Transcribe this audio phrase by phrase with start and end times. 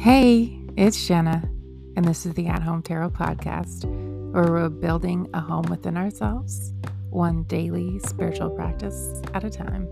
[0.00, 1.42] Hey, it's Jenna,
[1.94, 3.84] and this is the At Home Tarot Podcast,
[4.32, 6.72] where we're building a home within ourselves,
[7.10, 9.86] one daily spiritual practice at a time.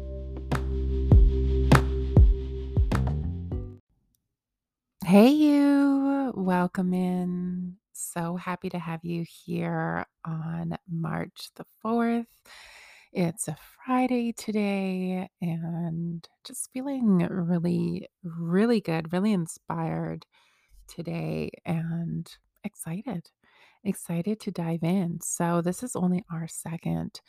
[5.04, 7.77] Hey, you, welcome in.
[7.93, 12.25] So happy to have you here on March the 4th.
[13.13, 13.56] It's a
[13.87, 20.27] Friday today, and just feeling really, really good, really inspired
[20.88, 22.30] today and
[22.65, 23.30] excited.
[23.84, 25.20] Excited to dive in.
[25.23, 27.20] So, this is only our second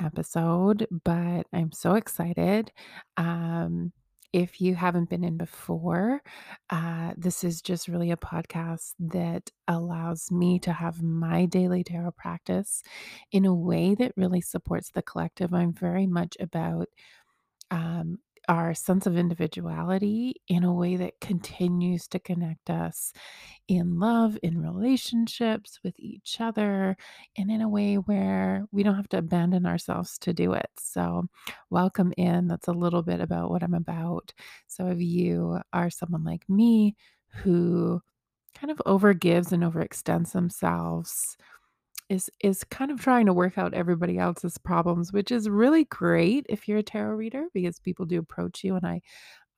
[0.00, 2.72] episode, but I'm so excited.
[3.16, 3.92] Um,
[4.32, 6.22] if you haven't been in before,
[6.70, 12.12] uh, this is just really a podcast that allows me to have my daily tarot
[12.12, 12.82] practice
[13.30, 15.52] in a way that really supports the collective.
[15.52, 16.88] I'm very much about
[17.70, 18.18] um,
[18.48, 23.12] our sense of individuality in a way that continues to connect us
[23.68, 26.96] in love, in relationships with each other,
[27.36, 30.70] and in a way where we don't have to abandon ourselves to do it.
[30.78, 31.28] So,
[31.70, 32.48] welcome in.
[32.48, 34.32] That's a little bit about what I'm about.
[34.66, 36.96] So, if you are someone like me
[37.42, 38.02] who
[38.54, 41.36] kind of overgives and overextends themselves,
[42.12, 46.46] is is kind of trying to work out everybody else's problems, which is really great
[46.48, 49.00] if you're a tarot reader because people do approach you and I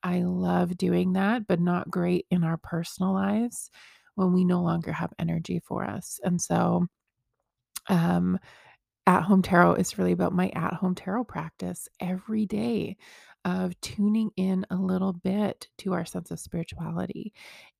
[0.02, 3.70] I love doing that, but not great in our personal lives
[4.16, 6.20] when we no longer have energy for us.
[6.24, 6.86] And so,
[7.88, 8.38] um,
[9.06, 12.96] at home tarot is really about my at home tarot practice every day
[13.44, 17.32] of tuning in a little bit to our sense of spirituality.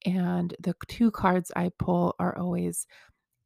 [0.05, 2.87] And the two cards I pull are always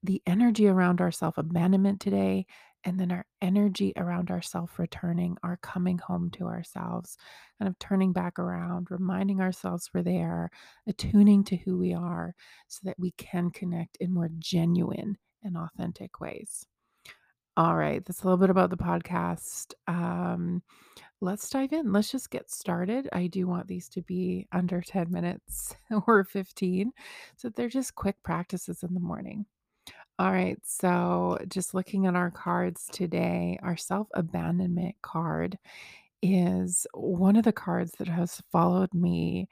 [0.02, 2.46] the energy around our self abandonment today,
[2.84, 7.16] and then our energy around our self returning, our coming home to ourselves,
[7.58, 10.50] kind of turning back around, reminding ourselves we're there,
[10.86, 12.34] attuning to who we are
[12.68, 16.66] so that we can connect in more genuine and authentic ways.
[17.56, 19.74] All right, that's a little bit about the podcast.
[19.88, 20.62] Um,
[21.20, 21.92] let's dive in.
[21.92, 23.08] Let's just get started.
[23.12, 25.74] I do want these to be under 10 minutes
[26.06, 26.92] or 15.
[27.36, 29.44] So they're just quick practices in the morning.
[30.18, 35.56] All right, so just looking at our cards today, our self abandonment card
[36.22, 39.48] is one of the cards that has followed me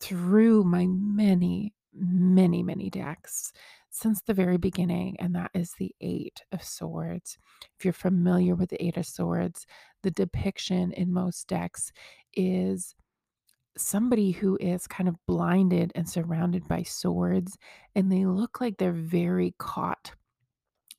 [0.00, 3.52] through my many, many, many decks
[3.90, 7.38] since the very beginning, and that is the Eight of Swords.
[7.78, 9.66] If you're familiar with the Eight of Swords,
[10.04, 11.92] the depiction in most decks
[12.34, 12.94] is
[13.78, 17.56] somebody who is kind of blinded and surrounded by swords,
[17.94, 20.12] and they look like they're very caught.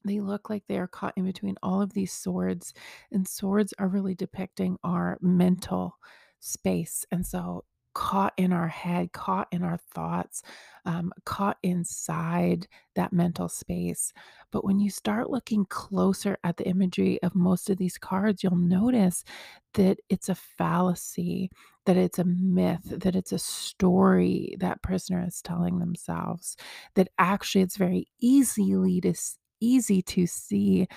[0.05, 2.73] They look like they are caught in between all of these swords,
[3.11, 5.97] and swords are really depicting our mental
[6.39, 7.05] space.
[7.11, 7.65] And so,
[7.99, 10.41] caught in our head, caught in our thoughts,
[10.85, 12.65] um, caught inside
[12.95, 14.13] that mental space.
[14.53, 18.55] But when you start looking closer at the imagery of most of these cards, you'll
[18.55, 19.25] notice
[19.73, 21.49] that it's a fallacy,
[21.85, 26.55] that it's a myth, that it's a story that prisoner is telling themselves,
[26.95, 29.13] that actually it's very easily to
[29.59, 30.87] easy to see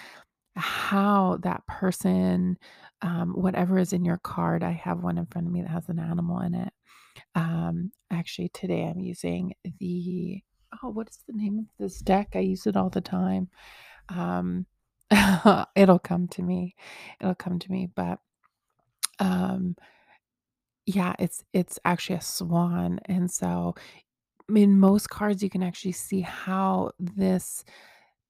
[0.55, 2.59] how that person,
[3.01, 5.89] um, whatever is in your card, I have one in front of me that has
[5.89, 6.73] an animal in it.
[7.35, 10.43] Um, actually, today I'm using the,
[10.83, 12.31] oh, what is the name of this deck?
[12.35, 13.49] I use it all the time.
[14.09, 14.67] Um,
[15.77, 16.75] it'll come to me.
[17.21, 17.89] It'll come to me.
[17.95, 18.19] But
[19.19, 19.77] um,
[20.87, 23.01] yeah, it's it's actually a swan.
[23.07, 23.75] And so
[24.55, 27.65] in most cards, you can actually see how this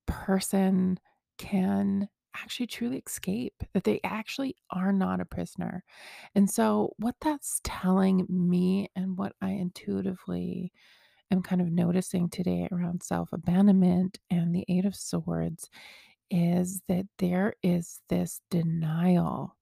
[0.06, 0.98] person
[1.38, 5.84] can actually truly escape, that they actually are not a prisoner.
[6.34, 10.72] And so, what that's telling me and what I intuitively
[11.30, 15.68] am kind of noticing today around self abandonment and the Eight of Swords
[16.30, 19.56] is that there is this denial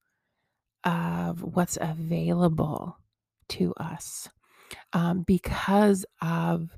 [0.84, 2.96] of what's available
[3.48, 4.28] to us
[4.92, 6.70] um, because of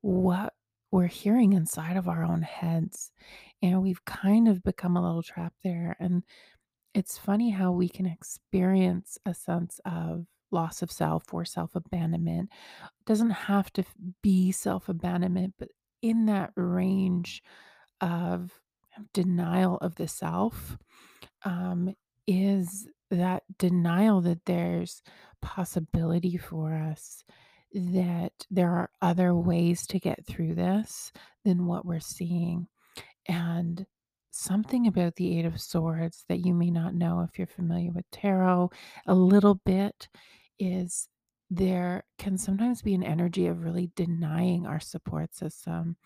[0.00, 0.54] what
[0.94, 3.10] we're hearing inside of our own heads.
[3.60, 5.96] And we've kind of become a little trapped there.
[5.98, 6.22] And
[6.94, 12.50] it's funny how we can experience a sense of loss of self or self abandonment.
[13.06, 13.82] Doesn't have to
[14.22, 15.70] be self abandonment, but
[16.00, 17.42] in that range
[18.00, 18.52] of
[19.12, 20.78] denial of the self
[21.44, 21.92] um,
[22.28, 25.02] is that denial that there's
[25.42, 27.24] possibility for us
[27.74, 31.12] that there are other ways to get through this
[31.44, 32.68] than what we're seeing.
[33.26, 33.84] And
[34.30, 38.10] something about the Eight of Swords that you may not know if you're familiar with
[38.10, 38.70] tarot
[39.06, 40.08] a little bit
[40.58, 41.08] is
[41.50, 45.96] there can sometimes be an energy of really denying our support system.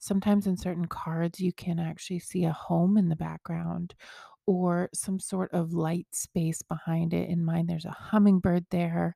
[0.00, 3.94] Sometimes in certain cards, you can actually see a home in the background
[4.46, 7.28] or some sort of light space behind it.
[7.28, 9.14] In mine, there's a hummingbird there.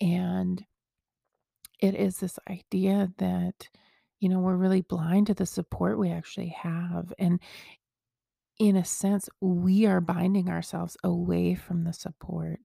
[0.00, 0.62] And
[1.78, 3.68] it is this idea that,
[4.20, 7.12] you know, we're really blind to the support we actually have.
[7.18, 7.40] And
[8.58, 12.60] in a sense, we are binding ourselves away from the support.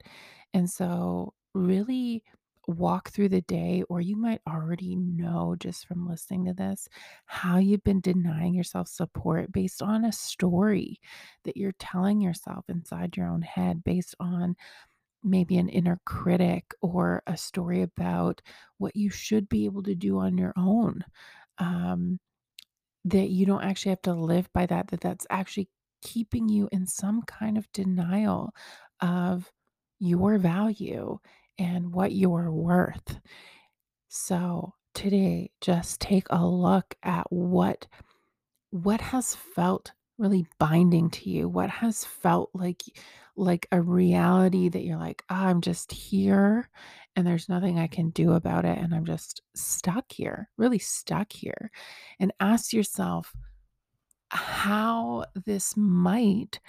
[0.53, 2.23] And so, really
[2.67, 6.87] walk through the day, or you might already know just from listening to this
[7.25, 10.99] how you've been denying yourself support based on a story
[11.43, 14.55] that you're telling yourself inside your own head, based on
[15.23, 18.41] maybe an inner critic or a story about
[18.77, 21.03] what you should be able to do on your own.
[21.57, 22.19] Um,
[23.05, 25.69] that you don't actually have to live by that, that that's actually
[26.01, 28.53] keeping you in some kind of denial
[29.01, 29.51] of
[29.99, 31.17] your value
[31.57, 33.19] and what you're worth.
[34.09, 37.87] So, today, just take a look at what
[38.71, 41.49] what has felt really binding to you?
[41.49, 42.81] What has felt like
[43.35, 46.69] like a reality that you're like, "Ah, I'm just here
[47.15, 51.33] and there's nothing I can do about it and I'm just stuck here, really stuck
[51.33, 51.71] here."
[52.19, 53.33] And ask yourself
[54.29, 56.59] how this might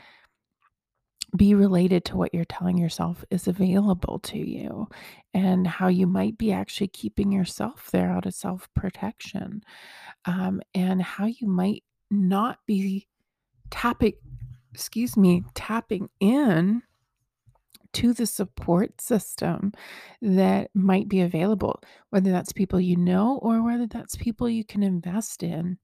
[1.36, 4.86] be related to what you're telling yourself is available to you
[5.32, 9.62] and how you might be actually keeping yourself there out of self-protection
[10.26, 13.08] um, and how you might not be
[13.74, 14.14] tapping
[14.72, 16.82] excuse me, tapping in
[17.92, 19.72] to the support system
[20.20, 21.80] that might be available,
[22.10, 25.78] whether that's people you know or whether that's people you can invest in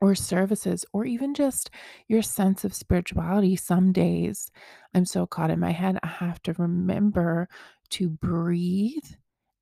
[0.00, 1.70] or services or even just
[2.08, 3.54] your sense of spirituality.
[3.54, 4.50] Some days
[4.94, 7.48] I'm so caught in my head, I have to remember
[7.90, 9.10] to breathe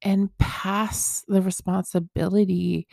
[0.03, 2.87] and pass the responsibility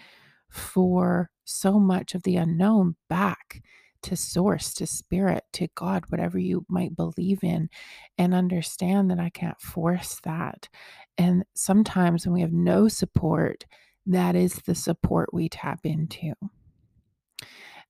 [0.50, 3.62] for so much of the unknown back
[4.04, 7.70] to source, to spirit, to God, whatever you might believe in,
[8.18, 10.70] and understand that I can't force that.
[11.18, 13.66] And sometimes when we have no support,
[14.06, 16.34] that is the support we tap into.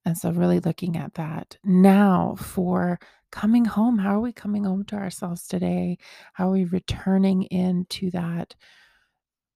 [0.04, 2.98] And so, really looking at that now for
[3.30, 3.98] coming home.
[3.98, 5.98] How are we coming home to ourselves today?
[6.34, 8.54] How are we returning into that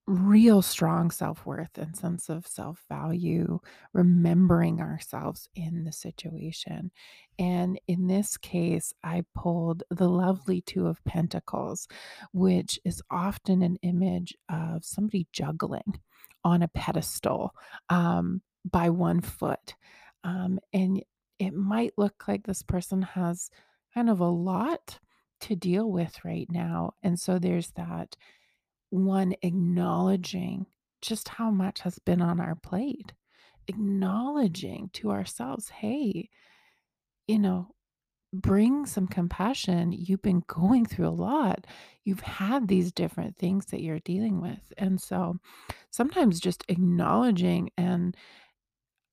[0.06, 3.58] real strong self-worth and sense of self-value,
[3.93, 6.93] remembering ourselves in the situation.
[7.38, 11.88] And in this case, I pulled the lovely Two of Pentacles,
[12.32, 16.00] which is often an image of somebody juggling
[16.44, 17.53] on a pedestal
[17.88, 19.75] um, by one foot.
[20.23, 21.03] Um, and
[21.38, 23.50] it might look like this person has
[23.93, 25.00] kind of a lot
[25.41, 26.93] to deal with right now.
[27.03, 28.17] And so there's that
[28.90, 30.66] one acknowledging
[31.02, 33.12] just how much has been on our plate,
[33.68, 36.28] acknowledging to ourselves, hey,
[37.26, 37.68] you know,
[38.32, 39.92] bring some compassion.
[39.92, 41.66] You've been going through a lot.
[42.04, 44.72] You've had these different things that you're dealing with.
[44.78, 45.36] And so
[45.90, 48.16] sometimes just acknowledging and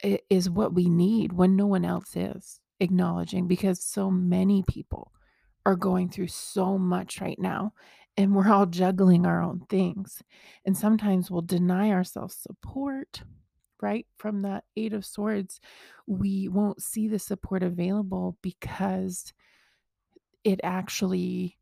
[0.03, 5.11] it is what we need when no one else is acknowledging because so many people
[5.65, 7.71] are going through so much right now
[8.18, 10.21] and we're all juggling our own things.
[10.66, 13.23] And sometimes we'll deny ourselves support,
[13.81, 14.06] right?
[14.18, 15.59] From that 8 of swords,
[16.07, 19.33] we won't see the support available because
[20.44, 21.57] it actually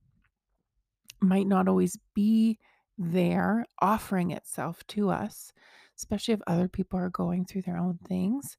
[1.21, 2.59] might not always be
[2.97, 5.53] there offering itself to us,
[5.97, 8.57] especially if other people are going through their own things.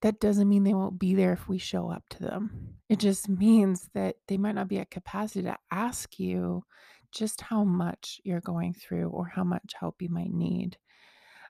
[0.00, 2.74] That doesn't mean they won't be there if we show up to them.
[2.88, 6.64] It just means that they might not be at capacity to ask you
[7.12, 10.76] just how much you're going through or how much help you might need.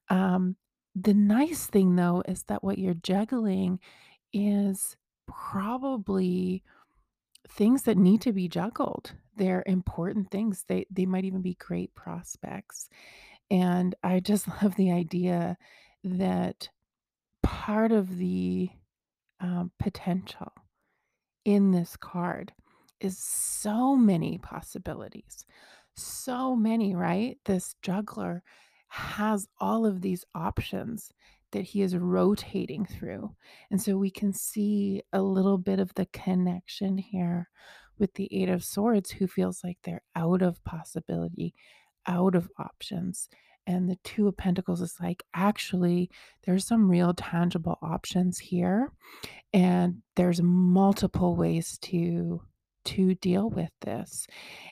[0.08, 0.56] Um,
[0.94, 3.80] the nice thing though is that what you're juggling
[4.32, 6.62] is probably
[7.48, 9.12] things that need to be juggled.
[9.36, 10.64] They're important things.
[10.68, 12.88] They they might even be great prospects.
[13.50, 15.56] And I just love the idea
[16.04, 16.68] that
[17.42, 18.68] part of the
[19.40, 20.52] um, potential
[21.44, 22.52] in this card
[23.02, 25.44] is so many possibilities.
[25.94, 27.36] So many, right?
[27.44, 28.42] This juggler
[28.88, 31.12] has all of these options
[31.50, 33.34] that he is rotating through.
[33.70, 37.48] And so we can see a little bit of the connection here
[37.98, 41.54] with the Eight of Swords, who feels like they're out of possibility,
[42.06, 43.28] out of options.
[43.66, 46.10] And the Two of Pentacles is like, actually,
[46.44, 48.90] there's some real tangible options here.
[49.52, 52.42] And there's multiple ways to
[52.84, 54.26] to deal with this.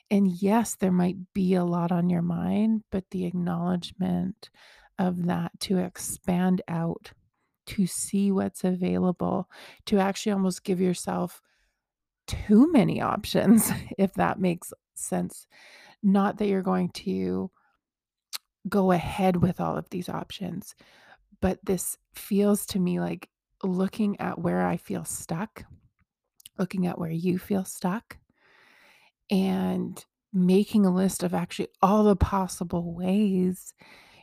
[0.09, 4.49] And yes, there might be a lot on your mind, but the acknowledgement
[4.99, 7.11] of that to expand out,
[7.67, 9.49] to see what's available,
[9.85, 11.41] to actually almost give yourself
[12.27, 15.47] too many options, if that makes sense.
[16.03, 17.51] Not that you're going to
[18.67, 20.75] go ahead with all of these options,
[21.41, 23.29] but this feels to me like
[23.63, 25.63] looking at where I feel stuck,
[26.57, 28.17] looking at where you feel stuck,
[29.29, 30.03] and
[30.33, 33.73] making a list of actually all the possible ways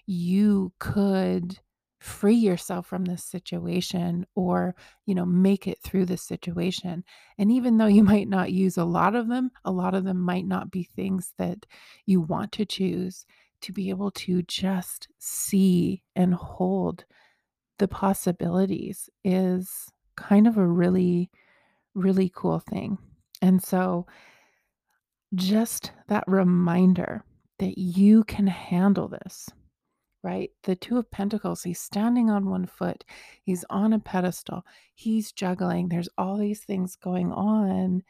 [0.06, 1.58] you could
[2.00, 7.04] free yourself from this situation or you know make it through this situation.
[7.38, 10.20] And even though you might not use a lot of them a lot of them
[10.20, 11.66] might not be things that
[12.06, 13.26] you want to choose
[13.61, 17.04] to be able to just see and hold
[17.78, 21.30] the possibilities is kind of a really
[21.95, 22.99] really cool thing
[23.42, 24.07] and so
[25.35, 27.25] just that reminder
[27.59, 29.49] that you can handle this
[30.23, 30.50] right?
[30.64, 33.04] The Two of Pentacles, he's standing on one foot,
[33.42, 34.64] he's on a pedestal,
[34.95, 38.02] he's juggling, there's all these things going on,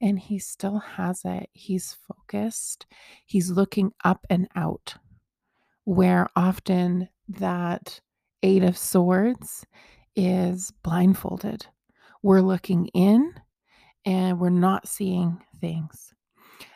[0.00, 1.48] and he still has it.
[1.52, 2.86] He's focused,
[3.26, 4.94] he's looking up and out,
[5.84, 8.00] where often that
[8.42, 9.66] Eight of Swords
[10.14, 11.66] is blindfolded.
[12.22, 13.34] We're looking in
[14.04, 16.14] and we're not seeing things.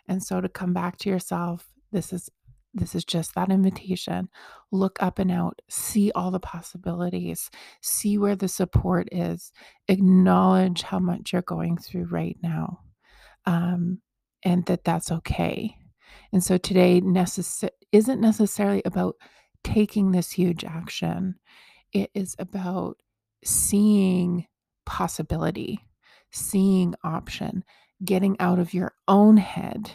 [0.08, 2.30] And so to come back to yourself, this is
[2.72, 4.28] this is just that invitation.
[4.70, 9.52] Look up and out, see all the possibilities, see where the support is,
[9.88, 12.80] acknowledge how much you're going through right now,
[13.44, 14.00] um,
[14.44, 15.76] and that that's okay.
[16.32, 19.16] And so today necess- isn't necessarily about
[19.64, 21.34] taking this huge action,
[21.92, 22.98] it is about
[23.44, 24.46] seeing
[24.90, 25.78] possibility,
[26.32, 27.62] seeing option,
[28.04, 29.92] getting out of your own head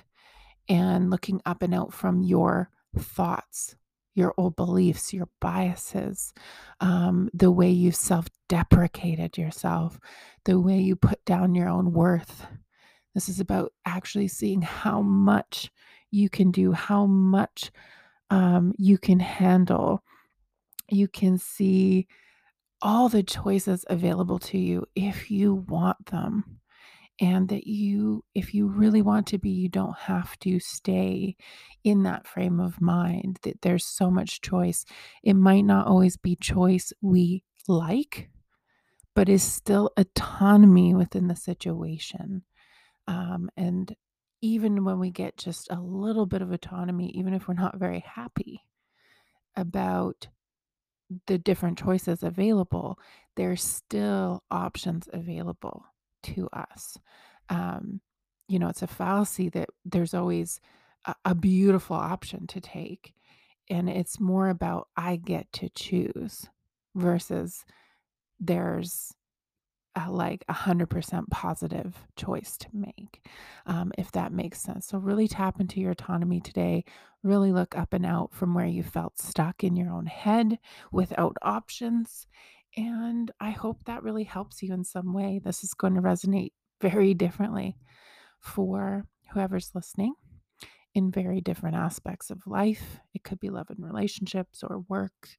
[0.69, 3.75] and looking up and out from your thoughts,
[4.13, 6.33] your old beliefs, your biases,
[6.79, 9.99] um, the way you self deprecated yourself,
[10.45, 12.47] the way you put down your own worth.
[13.13, 15.71] This is about actually seeing how much
[16.09, 17.69] you can do, how much
[18.29, 20.05] um, you can handle.
[20.89, 22.07] You can see
[22.85, 26.59] all the choices available to you if you want them
[27.19, 31.35] and that you if you really want to be you don't have to stay
[31.83, 34.85] in that frame of mind that there's so much choice.
[35.23, 38.29] It might not always be choice we like
[39.15, 42.43] but is still autonomy within the situation
[43.07, 43.95] um, and
[44.41, 48.01] even when we get just a little bit of autonomy even if we're not very
[48.01, 48.61] happy
[49.55, 50.27] about
[51.27, 52.97] the different choices available
[53.35, 55.85] there's still options available
[56.23, 56.97] to us.
[57.49, 58.01] Um,
[58.47, 60.61] you know, it's a fallacy that there's always
[61.05, 63.13] a, a beautiful option to take.
[63.69, 66.47] And it's more about I get to choose
[66.95, 67.65] versus
[68.39, 69.13] there's
[69.95, 73.25] a, like a hundred percent positive choice to make,
[73.65, 74.87] um, if that makes sense.
[74.87, 76.83] So really tap into your autonomy today.
[77.23, 80.59] Really look up and out from where you felt stuck in your own head
[80.91, 82.27] without options,
[82.77, 85.39] and I hope that really helps you in some way.
[85.43, 87.77] This is going to resonate very differently
[88.39, 90.13] for whoever's listening
[90.95, 92.99] in very different aspects of life.
[93.13, 95.35] It could be love and relationships or work,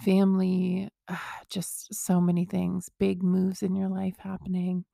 [0.00, 1.16] family, uh,
[1.50, 4.86] just so many things, big moves in your life happening.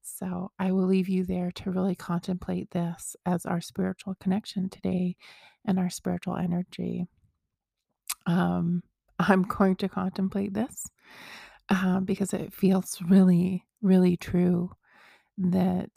[0.00, 5.16] So I will leave you there to really contemplate this as our spiritual connection today
[5.64, 7.06] and our spiritual energy.
[8.26, 8.82] Um,
[9.18, 10.86] I'm going to contemplate this
[11.68, 14.70] uh, because it feels really, really true
[15.38, 15.90] that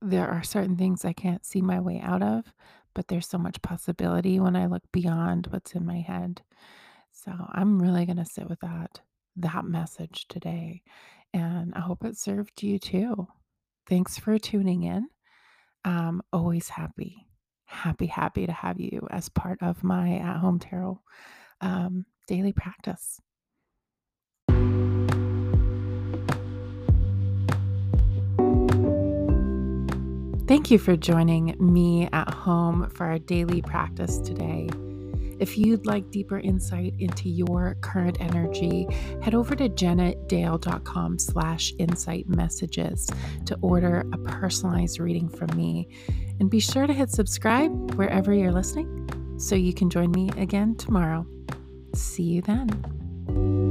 [0.00, 2.52] there are certain things I can't see my way out of,
[2.94, 6.42] but there's so much possibility when I look beyond what's in my head.
[7.12, 9.00] So I'm really going to sit with that
[9.36, 10.82] that message today
[11.32, 13.28] and I hope it served you too.
[13.88, 15.08] Thanks for tuning in.
[15.84, 17.28] I'm always happy,
[17.64, 21.00] happy, happy to have you as part of my at home tarot
[21.60, 23.20] um, daily practice.
[30.48, 34.70] Thank you for joining me at home for our daily practice today.
[35.38, 38.88] If you'd like deeper insight into your current energy,
[39.20, 43.10] head over to jennadayle.com slash insight messages
[43.44, 45.86] to order a personalized reading from me.
[46.40, 50.76] And be sure to hit subscribe wherever you're listening so you can join me again
[50.76, 51.26] tomorrow.
[51.94, 53.67] See you then.